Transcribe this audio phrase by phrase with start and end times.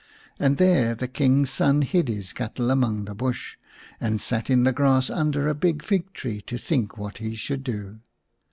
[0.39, 3.55] And there the King's son hid his cattle amongst the bush,
[3.99, 7.63] and sat in the grass under a big fig tree to think what he should
[7.63, 7.99] do.